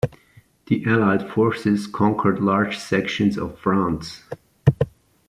[0.65, 4.23] The allied forces conquered large sections of France.